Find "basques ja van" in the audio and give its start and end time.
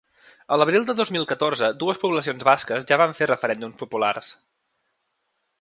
2.49-3.15